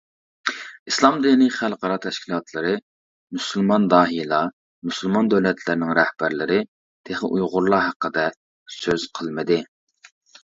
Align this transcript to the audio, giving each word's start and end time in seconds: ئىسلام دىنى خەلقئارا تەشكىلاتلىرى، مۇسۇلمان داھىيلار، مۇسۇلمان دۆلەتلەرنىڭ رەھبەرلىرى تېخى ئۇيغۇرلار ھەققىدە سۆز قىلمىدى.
ئىسلام 0.91 1.17
دىنى 1.23 1.47
خەلقئارا 1.57 1.97
تەشكىلاتلىرى، 2.05 2.71
مۇسۇلمان 3.37 3.85
داھىيلار، 3.93 4.49
مۇسۇلمان 4.89 5.29
دۆلەتلەرنىڭ 5.33 5.93
رەھبەرلىرى 5.99 6.59
تېخى 7.11 7.29
ئۇيغۇرلار 7.35 7.85
ھەققىدە 7.89 8.25
سۆز 8.79 9.07
قىلمىدى. 9.21 9.61